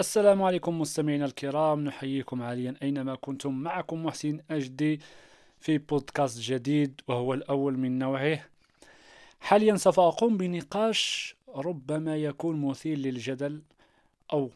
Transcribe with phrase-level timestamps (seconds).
[0.00, 1.84] السلام عليكم مستمعينا الكرام.
[1.84, 5.00] نحييكم عاليا أينما كنتم معكم محسن أجدي
[5.60, 8.44] في بودكاست جديد وهو الأول من نوعه.
[9.40, 13.62] حاليا سوف أقوم بنقاش ربما يكون مثير للجدل
[14.32, 14.50] أو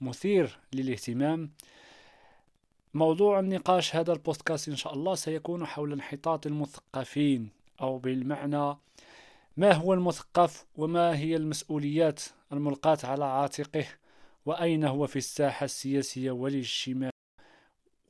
[0.00, 1.50] مثير للاهتمام.
[2.94, 7.48] موضوع النقاش هذا البودكاست إن شاء الله سيكون حول انحطاط المثقفين
[7.80, 8.76] أو بالمعنى
[9.56, 12.22] ما هو المثقف وما هي المسؤوليات
[12.52, 13.84] الملقاة على عاتقه.
[14.46, 17.10] وأين هو في الساحة السياسية والاجتماعية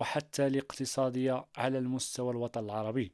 [0.01, 3.12] وحتى الاقتصادية على المستوى الوطن العربي؟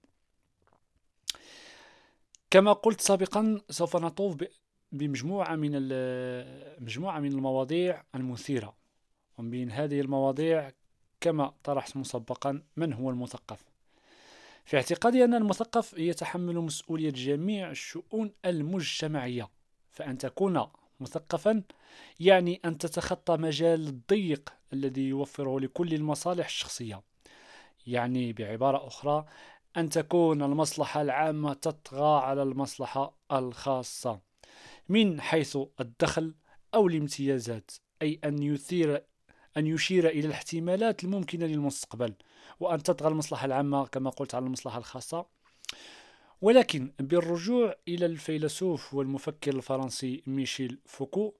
[2.50, 4.36] كما قلت سابقا سوف نطوف
[4.92, 5.72] بمجموعة من
[6.80, 8.76] مجموعة من المواضيع المثيرة.
[9.38, 10.70] ومن بين هذه المواضيع
[11.20, 13.64] كما طرحت مسبقا من هو المثقف؟
[14.64, 19.50] في اعتقادي أن المثقف يتحمل مسؤولية جميع الشؤون المجتمعية.
[19.90, 20.66] فأن تكون
[21.00, 21.62] مثقفا
[22.20, 27.02] يعني أن تتخطى مجال الضيق الذي يوفره لكل المصالح الشخصية.
[27.86, 29.24] يعني بعبارة أخرى
[29.76, 34.20] أن تكون المصلحة العامة تطغى على المصلحة الخاصة
[34.88, 36.34] من حيث الدخل
[36.74, 37.70] أو الامتيازات
[38.02, 39.04] أي أن يثير
[39.56, 42.14] أن يشير إلى الاحتمالات الممكنة للمستقبل
[42.60, 45.26] وأن تطغى المصلحة العامة كما قلت على المصلحة الخاصة.
[46.40, 51.34] ولكن بالرجوع إلى الفيلسوف والمفكر الفرنسي ميشيل فوكو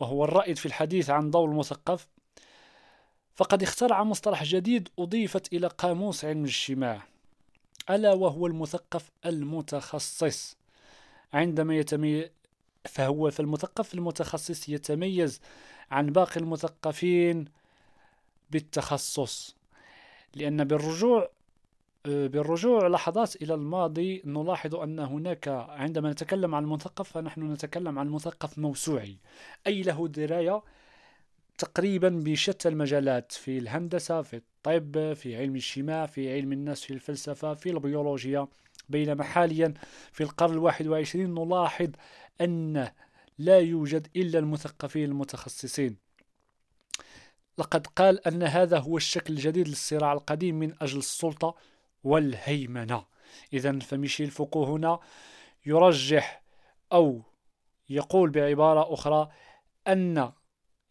[0.00, 2.08] وهو الرائد في الحديث عن دور المثقف
[3.34, 7.02] فقد اخترع مصطلح جديد أضيفت إلى قاموس علم الاجتماع
[7.90, 10.56] ألا وهو المثقف المتخصص.
[11.32, 12.30] عندما يتميز
[12.84, 15.40] فهو فالمثقف المتخصص يتميز
[15.90, 17.44] عن باقي المثقفين
[18.50, 19.56] بالتخصص
[20.34, 21.30] لأن بالرجوع
[22.06, 28.58] بالرجوع لحظات إلى الماضي نلاحظ أن هناك عندما نتكلم عن المثقف فنحن نتكلم عن مثقف
[28.58, 29.18] موسوعي
[29.66, 30.62] أي له دراية
[31.58, 37.54] تقريبا بشتى المجالات في الهندسة في الطب في علم الاجتماع في علم النفس في الفلسفة
[37.54, 38.48] في البيولوجيا.
[38.88, 39.74] بينما حاليا
[40.12, 41.90] في القرن الواحد وعشرين نلاحظ
[42.40, 42.88] أن
[43.38, 45.96] لا يوجد إلا المثقفين المتخصصين.
[47.58, 51.54] لقد قال أن هذا هو الشكل الجديد للصراع القديم من أجل السلطة.
[52.06, 53.04] والهيمنة.
[53.52, 55.00] إذا فميشيل فوكو هنا
[55.66, 56.42] يرجح
[56.92, 57.22] أو
[57.88, 59.30] يقول بعبارة أخرى
[59.88, 60.32] أن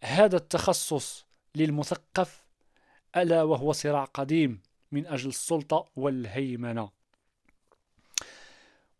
[0.03, 2.45] هذا التخصص للمثقف
[3.15, 4.61] ألا وهو صراع قديم
[4.91, 6.89] من أجل السلطة والهيمنة.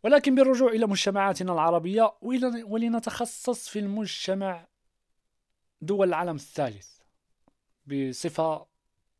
[0.02, 2.14] ولكن بالرجوع إلى مجتمعاتنا العربية
[2.64, 4.66] ولنتخصص في المجتمع
[5.80, 6.98] دول العالم الثالث
[7.86, 8.66] بصفة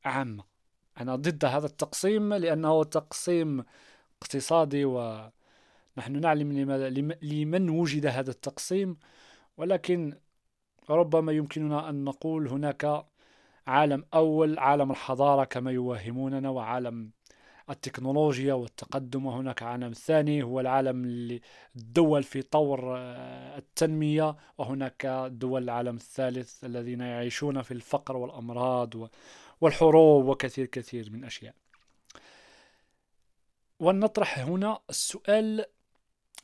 [0.05, 0.56] عامة.
[1.01, 3.65] أنا ضد هذا التقسيم لأنه تقسيم
[4.23, 6.53] اقتصادي ونحن نعلم
[7.23, 8.97] لمن وجد هذا التقسيم
[9.57, 10.15] ولكن
[10.91, 13.07] ربما يمكننا أن نقول هناك
[13.67, 17.11] عالم أول عالم الحضارة كما يوهموننا وعالم
[17.71, 21.05] التكنولوجيا والتقدم وهناك عالم ثاني هو العالم
[21.77, 28.95] الدول في طور آه، التنمية وهناك دول العالم الثالث الذين يعيشون في الفقر والأمراض
[29.61, 31.55] والحروب وكثير كثير من أشياء.
[33.81, 35.65] ونطرح هنا السؤال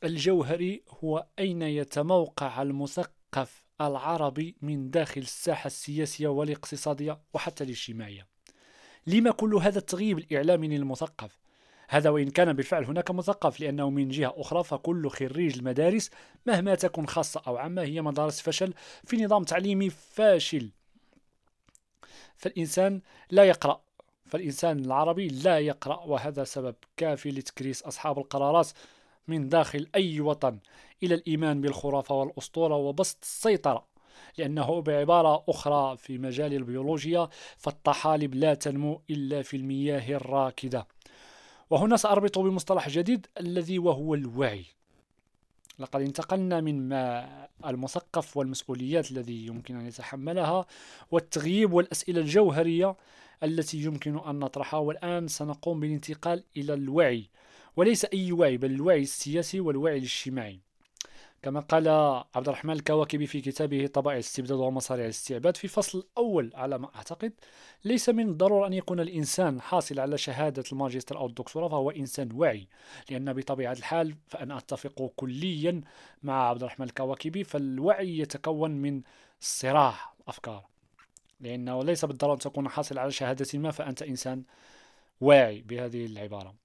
[0.03, 8.27] الجوهري هو أين يتموقع المثقف العربي من داخل الساحة السياسية والاقتصادية وحتى الاجتماعية؟
[9.07, 11.39] لما كل هذا التغييب الإعلامي للمثقف؟
[11.89, 16.09] هذا وإن كان بالفعل هناك مثقف لأنه من جهة أخرى فكل خريج المدارس
[16.45, 18.73] مهما تكن خاصة أو عامة هي مدارس فشل
[19.05, 20.71] في نظام تعليمي فاشل.
[22.43, 23.81] فالإنسان لا يقرأ
[24.25, 28.69] فالإنسان العربي لا يقرأ وهذا سبب كافي لتكريس أصحاب القرارات
[29.27, 30.59] من داخل أي وطن
[31.03, 33.85] إلى الإيمان بالخرافة والأسطورة وبسط السيطرة
[34.37, 40.87] لأنه بعبارة أخرى في مجال البيولوجيا فالطحالب لا تنمو إلا في المياه الراكدة.
[41.69, 44.65] وهنا سأربط بمصطلح جديد الذي وهو الوعي.
[45.79, 50.65] لقد انتقلنا من ما المثقف والمسؤوليات الذي يمكن أن يتحملها
[51.11, 52.95] والتغييب والأسئلة الجوهرية
[53.43, 57.29] التي يمكن أن نطرحها والآن سنقوم بالانتقال إلى الوعي.
[57.75, 60.59] وليس أي وعي بل الوعي السياسي والوعي الاجتماعي.
[61.43, 61.87] كما قال
[62.35, 67.33] عبد الرحمن الكواكبي في كتابه طبائع الاستبداد ومصاريع الاستعباد في فصل الأول على ما أعتقد
[67.85, 72.67] ليس من الضرورة أن يكون الإنسان حاصل على شهادة الماجستير أو الدكتوراه فهو إنسان واعي.
[73.09, 75.81] لأن بطبيعة الحال فأنا أتفق كليا
[76.23, 79.01] مع عبد الرحمن الكواكبي فالوعي يتكون من
[79.39, 80.65] صراع الأفكار
[81.39, 84.43] لأنه ليس بالضرورة أن تكون حاصل على شهادة ما فأنت إنسان
[85.21, 86.55] واعي بهذه العبارة.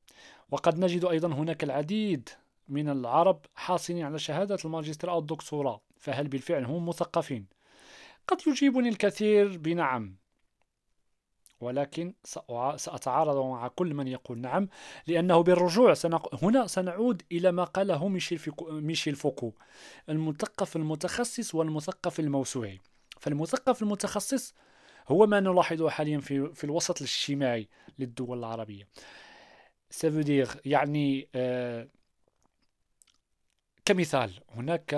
[0.50, 2.28] وقد نجد أيضا هناك العديد
[2.69, 7.47] من العرب حاصلين على شهادة الماجستير أو الدكتوراه فهل بالفعل هم مثقفين؟
[8.26, 10.17] قد يجيبني الكثير بنعم.
[11.61, 12.15] ولكن
[12.76, 14.69] سأتعارض مع كل من يقول نعم
[15.06, 16.44] لأنه بالرجوع سنق...
[16.44, 18.70] هنا سنعود إلى ما قاله ميشيل, فيكو...
[18.70, 19.53] ميشيل فوكو
[20.09, 22.81] المثقف المتخصص والمثقف الموسوعي.
[23.20, 24.55] فالمثقف المتخصص
[25.09, 27.69] هو ما نلاحظه حاليا في, في الوسط الاجتماعي
[27.99, 28.88] للدول العربية.
[29.91, 31.88] سافودير يعني آه
[33.88, 34.94] كمثال هناك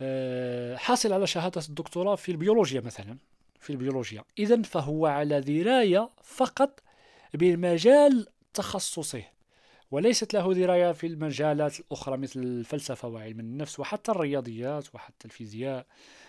[0.00, 3.16] آه حاصل على شهادة الدكتوراه في البيولوجيا مثلا
[3.60, 4.24] في البيولوجيا.
[4.38, 6.80] إذا فهو على دراية فقط
[7.34, 9.22] بمجال تخصصه
[9.90, 15.86] وليست له دراية في المجالات الأخرى مثل الفلسفة وعلم النفس وحتى الرياضيات وحتى الفيزياء.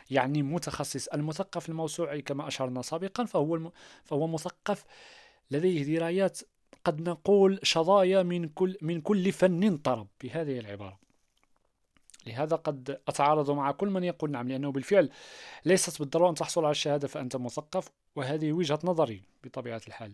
[0.09, 3.71] يعني متخصص المثقف الموسوعي كما أشرنا سابقا فهو الم...
[4.03, 4.85] فهو مثقف
[5.51, 6.39] لديه درايات
[6.85, 10.99] قد نقول شظايا من كل من كل فن طرب بهذه العبارة.
[12.27, 15.09] لهذا قد أتعارض مع كل من يقول نعم لأنه بالفعل
[15.65, 20.13] ليست بالضرورة أن تحصل على الشهادة فأنت مثقف وهذه وجهة نظري بطبيعة الحال.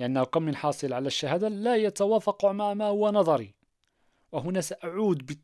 [0.00, 3.54] لأنه كم من حاصل على الشهادة لا يتوافق مع ما هو نظري.
[4.32, 5.36] وهنا سأعود ب...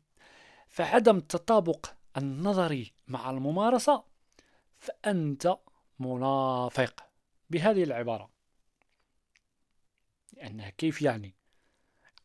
[0.67, 1.85] فعدم التطابق
[2.17, 4.03] النظري مع الممارسة
[4.79, 5.57] فأنت
[5.99, 7.03] منافق.
[7.49, 8.32] بهذه العبارة.
[10.33, 11.35] لأنها كيف يعني؟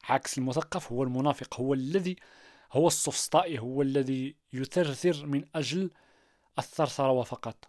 [0.05, 2.17] عكس المثقف هو المنافق هو الذي
[2.73, 5.91] هو السفسطائي هو الذي يثرثر من أجل
[6.59, 7.69] الثرثرة فقط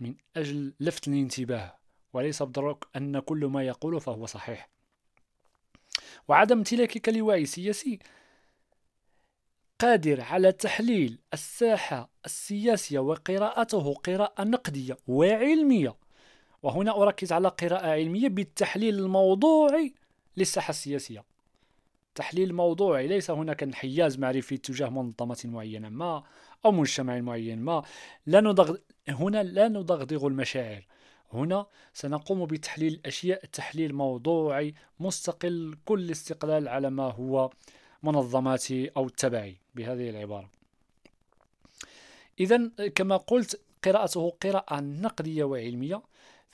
[0.00, 1.78] من أجل لفت الانتباه.
[2.12, 4.70] وليس بالضرورة أن كل ما يقوله فهو صحيح.
[6.28, 7.98] وعدم امتلاكك لوعي سياسي
[9.78, 15.96] قادر على تحليل الساحة السياسية وقراءته قراءة نقدية وعلمية
[16.64, 19.94] وهنا أركز على قراءة علمية بالتحليل الموضوعي
[20.36, 21.24] للساحة السياسية.
[22.14, 26.24] تحليل موضوعي ليس هناك انحياز معرفي تجاه منظمة معينة ما
[26.64, 27.82] أو مجتمع معين ما.
[28.26, 28.76] لا ندغ...
[29.08, 30.86] هنا لا ندغدغ المشاعر.
[31.32, 37.50] هنا سنقوم بتحليل الأشياء تحليل موضوعي مستقل كل استقلال على ما هو
[38.02, 40.50] منظماتي أو تبعي بهذه العبارة.
[42.40, 46.02] إذا كما قلت قراءته قراءة نقدية وعلمية.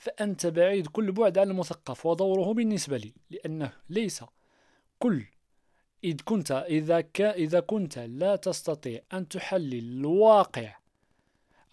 [0.01, 4.23] فأنت بعيد كل بعد عن المثقف ودوره بالنسبة لي لأنه ليس
[4.99, 5.25] كل.
[6.03, 10.75] إذ كنت إذا ك إذا كنت لا تستطيع أن تحلل الواقع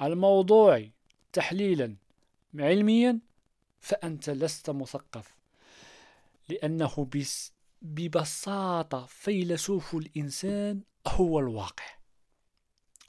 [0.02, 0.92] الموضوعي
[1.32, 1.96] تحليلا
[2.54, 3.20] علميا
[3.80, 5.36] فأنت لست مثقف.
[6.48, 7.52] لأنه بس
[7.82, 11.86] ببساطة فيلسوف الإنسان هو الواقع.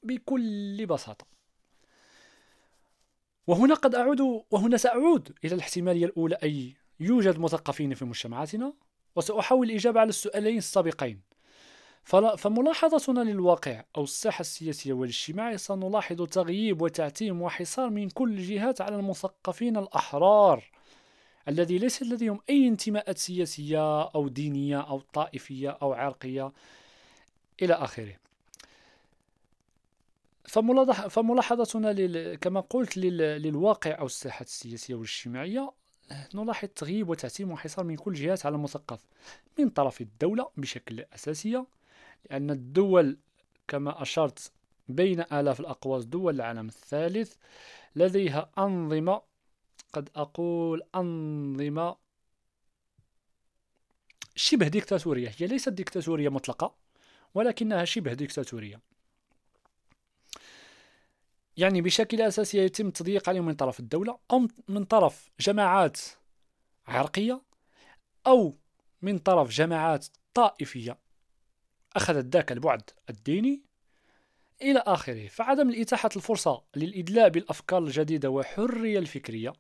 [0.04, 1.29] بكل بساطة.
[3.50, 8.74] وهنا قد أعود وهنا سأعود إلى الاحتمالية الأولى أي يوجد مثقفين في مجتمعاتنا
[9.16, 11.22] وسأحاول الإجابة على السؤالين السابقين.
[12.38, 19.78] فملاحظتنا للواقع أو الساحة السياسية والاجتماعية سنلاحظ تغييب وتعتيم وحصار من كل الجهات على المثقفين
[19.78, 20.72] الأحرار
[21.48, 26.52] الذي ليس لديهم أي انتماءات سياسية أو دينية أو طائفية أو عرقية
[27.62, 28.29] إلى آخره.
[31.10, 35.72] فملاحظتنا كما قلت للواقع أو الساحة السياسية والاجتماعية
[36.36, 39.00] نلاحظ تغييب وتعتيم وحصار من كل جهات على المثقف
[39.60, 41.66] من طرف الدولة بشكل أساسية
[42.30, 43.18] لأن الدول
[43.68, 44.52] كما أشرت
[44.88, 47.36] بين آلاف الأقواس دول العالم الثالث
[47.96, 49.22] لديها أنظمة
[49.94, 51.96] قد أقول أنظمة
[54.36, 56.76] شبه ديكتاتورية هي ليست ديكتاتورية مطلقة
[57.34, 58.82] ولكنها شبه ديكتاتورية.
[61.60, 66.00] يعني بشكل أساسي يتم التضييق عليهم من طرف الدولة أو من طرف جماعات
[66.88, 67.42] عرقية
[68.28, 68.58] أو
[69.02, 70.98] من طرف جماعات طائفية.
[71.96, 73.62] أخذت ذاك البعد الديني
[74.62, 75.28] إلى آخره.
[75.28, 79.54] فعدم الإتاحة الفرصة للإدلاء بالأفكار الجديدة وحرية الفكرية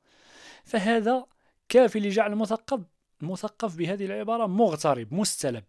[0.63, 1.25] فهذا
[1.69, 2.81] كافي لجعل المثقف
[3.21, 5.63] المثقف بهذه العبارة مغترب مستلب.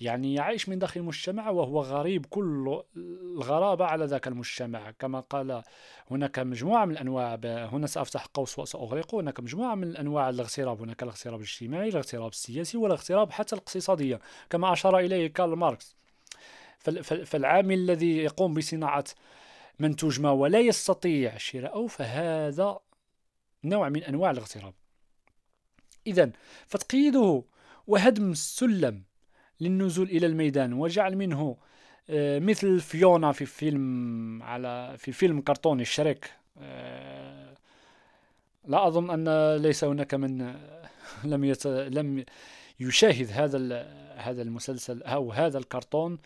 [0.00, 4.90] يعني يعيش من داخل المجتمع وهو غريب كل الغرابة على ذاك المجتمع.
[4.90, 5.62] كما قال
[6.10, 11.40] هناك مجموعة من الأنواع هنا سأفتح قوس وسأغلقه هناك مجموعة من الأنواع الاغتراب هناك الاغتراب
[11.40, 14.18] الاجتماعي الاغتراب السياسي والاغتراب حتى الاقتصادي
[14.50, 15.96] كما أشار إليه كارل ماركس
[17.24, 19.04] فالعامل الذي يقوم بصناعة
[19.78, 22.78] منتوج ما ولا يستطيع شراءه فهذا
[23.64, 24.74] نوع من أنواع الاغتراب.
[26.06, 26.30] إذا
[26.66, 27.42] فتقييده
[27.86, 29.02] وهدم السلم
[29.60, 31.56] للنزول إلى الميدان وجعل منه
[32.10, 37.54] آه، مثل فيونا في فيلم على في فيلم كرتوني شريك آه،
[38.64, 40.90] لا أظن أن ليس هناك من آه،
[41.24, 41.66] لم يت...
[41.66, 42.24] لم
[42.80, 46.18] يشاهد هذا هذا المسلسل أو هذا الكرتون.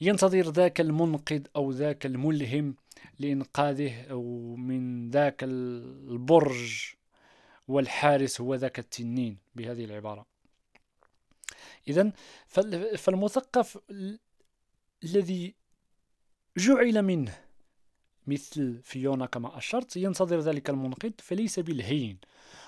[0.00, 2.74] ينتظر ذاك المنقذ أو ذاك الملهم
[3.18, 6.94] لإنقاذه أو من ذاك البرج
[7.70, 10.26] والحارس هو ذاك التنين بهذه العبارة.
[11.88, 12.12] إذا
[12.96, 13.78] فالمثقف
[15.04, 15.54] الذي
[16.56, 17.38] جعل منه
[18.26, 22.18] مثل فيونا كما أشرت ينتظر ذلك المنقذ فليس بالهين.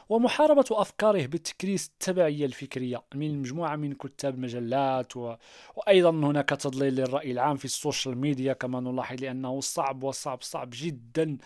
[0.08, 5.34] ومحاربة أفكاره بالتكريس التبعية الفكرية من مجموعة من كتاب مجلات و...
[5.76, 11.38] وأيضا هناك تضليل للرأي العام في السوشيال ميديا كما نلاحظ لأنه صعب وصعب صعب جدا.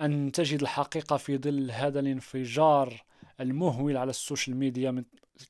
[0.00, 3.04] أن تجد الحقيقة في ظل هذا الانفجار
[3.40, 5.04] المهول على السوشيال ميديا من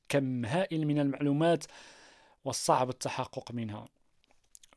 [0.09, 1.63] كم هائل من المعلومات
[2.45, 3.87] والصعب التحقق منها.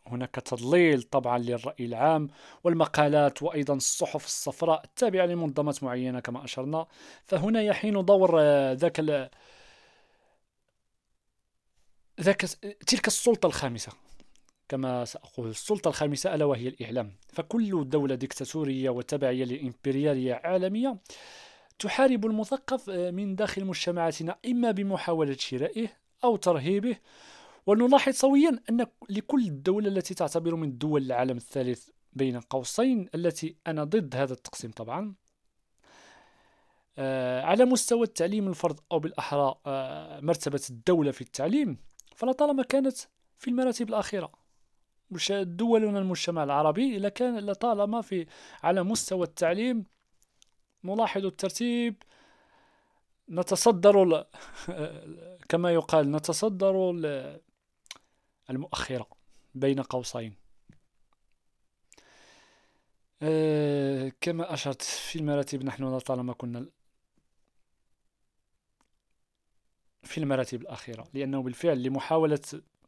[0.07, 2.29] هناك تضليل طبعا للرأي العام
[2.65, 6.87] والمقالات وأيضا الصحف الصفراء التابعة لمنظمات معينة كما أشرنا.
[7.25, 8.41] فهنا يحين دور
[8.73, 9.31] ذاك
[12.21, 12.41] ذاك
[12.87, 13.93] تلك السلطة الخامسة.
[14.71, 17.13] كما سأقول السلطة الخامسة ألا وهي الإعلام.
[17.29, 20.97] فكل دولة ديكتاتورية وتبعية لإمبريالية عالمية
[21.79, 25.89] تحارب المثقف آه، من داخل مجتمعاتنا إما بمحاولة شرائه
[26.25, 26.97] أو ترهيبه.
[27.67, 33.85] ونلاحظ سويا أن لكل الدولة التي تعتبر من دول العالم الثالث بين قوسين التي أنا
[33.85, 35.15] ضد هذا التقسيم طبعا.
[36.99, 41.79] آه، على مستوى التعليم الفرد أو بالأحرى آه، مرتبة الدولة في التعليم
[42.17, 42.97] فلطالما كانت
[43.39, 44.40] في المراتب الأخيرة.
[45.31, 48.27] دولنا المجتمع العربي لكان لطالما في
[48.63, 49.85] على مستوى التعليم
[50.85, 52.03] نلاحظ الترتيب
[53.29, 54.27] نتصدر
[55.49, 56.91] كما يقال نتصدر
[58.51, 59.07] المؤخرة
[59.55, 60.35] بين قوسين.
[63.23, 66.67] أه كما أشرت في المراتب نحن لطالما كنا
[70.03, 72.41] في المراتب الأخيرة لأنه بالفعل لمحاولة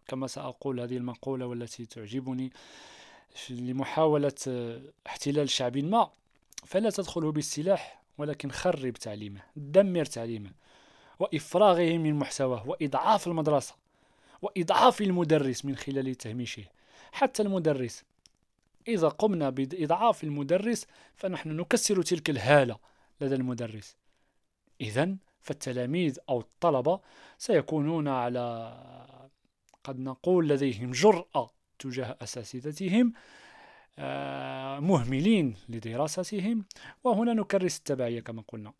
[0.08, 2.52] كما سأقول هذه المقولة والتي تعجبني
[3.50, 4.32] لمحاولة
[5.06, 6.10] احتلال شعب ما.
[6.66, 10.50] فلا تدخله بالسلاح ولكن خرب تعليمه دمر تعليمه.
[11.18, 13.74] وإفراغه من محتواه وإضعاف المدرسة
[14.42, 16.64] وإضعاف المدرس من خلال تهميشه.
[17.12, 18.04] حتى المدرس
[18.88, 22.78] إذا قمنا بإضعاف المدرس فنحن نكسر تلك الهالة
[23.20, 23.96] لدى المدرس.
[24.80, 27.00] إذا فالتلاميذ أو الطلبة
[27.38, 28.74] سيكونون على
[29.84, 33.12] قد نقول لديهم جرأة تجاه أساتذتهم
[33.98, 36.64] آه، مهملين لدراستهم
[37.04, 38.72] وهنا نكرس التبعية كما قلنا.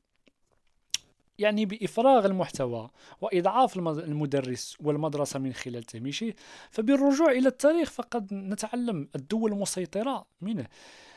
[1.39, 2.91] يعني بإفراغ المحتوى
[3.21, 6.35] وإضعاف المدرس والمدرسة من خلال تهميشه
[6.71, 10.67] فبالرجوع إلى التاريخ فقد نتعلم الدول المسيطرة منه.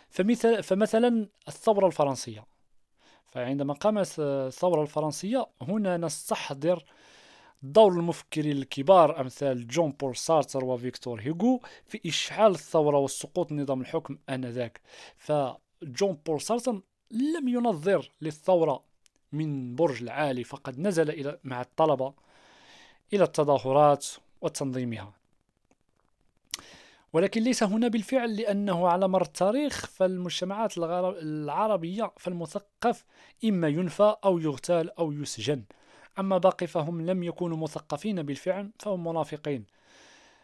[0.10, 2.46] فمثل فمثلا الثورة الفرنسية.
[3.32, 6.84] فعندما قامت الثورة الفرنسية هنا نستحضر
[7.64, 14.18] دور المفكرين الكبار أمثال جون بول سارتر وفيكتور هيغو في إشعال الثورة وسقوط نظام الحكم
[14.30, 14.82] آنذاك.
[15.18, 16.82] فجون بول سارتر
[17.12, 18.84] لم ينظر للثورة
[19.32, 22.14] من برج العالي فقد نزل إلى مع الطلبة
[23.14, 24.08] إلى التظاهرات
[24.42, 25.14] وتنظيمها.
[27.14, 33.06] ولكن ليس هنا بالفعل لأنه على مر التاريخ فالمجتمعات العربية فالمثقف
[33.46, 35.64] إما ينفى أو يغتال أو يسجن.
[36.20, 39.66] أما باقي فهم لم يكونوا مثقفين بالفعل فهم منافقين.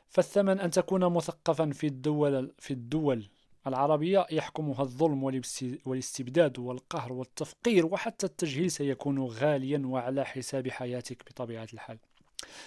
[0.10, 3.30] فالثمن أن تكون مثقفا في الدول في الدول
[3.68, 5.24] العربية يحكمها الظلم
[5.86, 11.98] والاستبداد والقهر والتفقير وحتى التجهيل سيكون غاليا وعلى حساب حياتك بطبيعة الحال.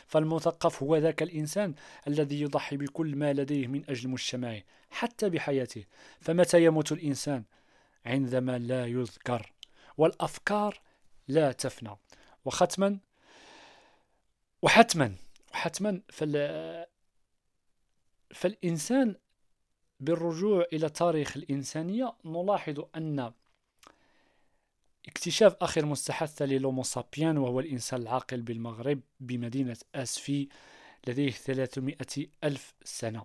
[0.07, 1.75] فالمثقف هو ذاك الإنسان
[2.09, 5.85] الذي يضحي بكل ما لديه من أجل مجتمعه حتى بحياته.
[6.21, 7.45] فمتى يموت الإنسان؟
[8.07, 9.53] عندما لا يذكر.
[9.99, 10.81] والأفكار
[11.29, 11.97] لا تفنى.
[12.45, 12.99] وختما
[14.63, 15.15] وحتما
[15.53, 16.87] وحتما فال
[18.35, 19.17] فالإنسان
[20.01, 23.33] بالرجوع إلى تاريخ الإنسانية نلاحظ أن
[25.09, 30.49] اكتشاف آخر مستحثة للومو سابيان وهو الإنسان العاقل بالمغرب بمدينة أسفي
[31.07, 31.97] لديه 300
[32.45, 33.25] ألف سنة.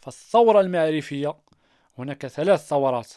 [0.00, 1.34] فالثورة المعرفية
[1.98, 3.12] هناك ثلاث ثورات.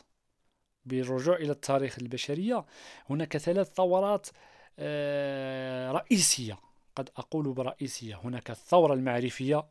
[0.85, 2.65] بالرجوع إلى التاريخ البشرية
[3.09, 4.27] هناك ثلاث ثورات
[4.79, 6.57] آه، رئيسية.
[6.95, 9.63] قد أقول برئيسية هناك الثورة المعرفية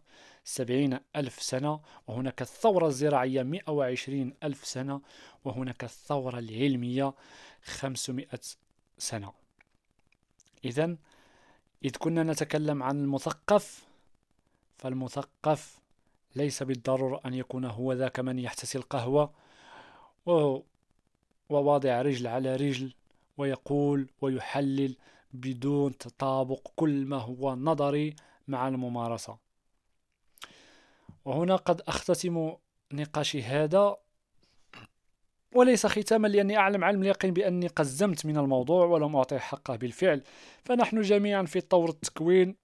[0.45, 5.01] سبعين ألف سنة وهناك الثورة الزراعية مئة وعشرين ألف سنة
[5.45, 7.15] وهناك الثورة العلمية
[7.65, 8.41] خمسمائة
[8.99, 9.33] سنة.
[10.65, 10.97] إذا
[11.85, 13.87] إذ كنا نتكلم عن المثقف
[14.79, 15.79] فالمثقف
[16.37, 19.33] ليس بالضرورة أن يكون هو ذاك من يحتسي القهوة
[21.49, 22.93] وواضع رجل على رجل
[23.39, 24.97] ويقول ويحلل
[25.33, 28.17] بدون تطابق كل ما هو نظري
[28.49, 29.39] مع الممارسة.
[31.25, 32.53] وهنا قد أختتم
[32.93, 33.97] نقاشي هذا.
[35.55, 40.23] وليس ختاما لأني أعلم علم اليقين بأني قزمت من الموضوع ولم أعطيه حقه بالفعل.
[40.65, 42.57] فنحن جميعا في طور التكوين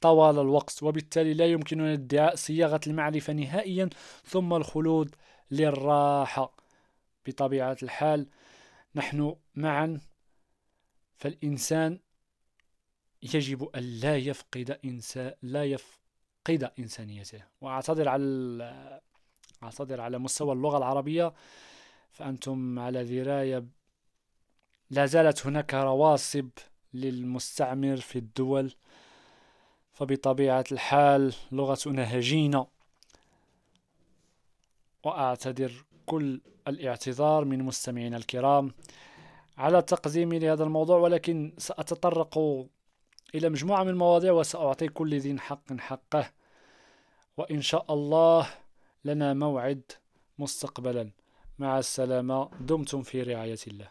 [0.00, 3.90] طوال الوقت وبالتالي لا يمكننا ادعاء صياغة المعرفة نهائيا
[4.24, 5.14] ثم الخلود
[5.50, 6.65] للراحة.
[7.26, 8.28] بطبيعة الحال
[8.94, 10.00] نحن معا
[11.16, 12.00] فالإنسان
[13.22, 17.42] يجب أن لا يفقد إنسان لا يفقد إنسانيته.
[17.60, 19.00] وأعتذر على
[19.62, 21.34] أعتذر على مستوى اللغة العربية
[22.10, 23.64] فأنتم على دراية
[24.90, 26.50] لا زالت هناك رواسب
[26.94, 28.74] للمستعمر في الدول.
[29.92, 32.66] فبطبيعة الحال لغتنا هجينة.
[35.04, 38.74] وأعتذر كل الاعتذار من مستمعينا الكرام
[39.58, 42.38] على تقديمي لهذا الموضوع ولكن سأتطرق
[43.34, 46.30] إلى مجموعة من المواضيع وسأعطي كل ذي حق حقه
[47.36, 48.48] وإن شاء الله
[49.04, 49.82] لنا موعد
[50.38, 51.10] مستقبلا.
[51.58, 53.88] مع السلامة دمتم في رعاية الله.